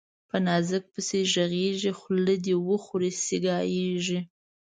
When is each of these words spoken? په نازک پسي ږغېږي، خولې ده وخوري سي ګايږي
په 0.29 0.37
نازک 0.47 0.83
پسي 0.93 1.21
ږغېږي، 1.33 1.91
خولې 1.99 2.35
ده 2.43 2.53
وخوري 2.69 3.11
سي 3.23 3.37
ګايږي 3.45 4.19